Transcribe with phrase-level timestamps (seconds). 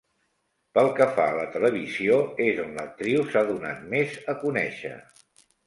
[0.77, 2.17] Pel que fa a la televisió
[2.47, 4.99] és on l'actriu s'ha donat més a conèixer.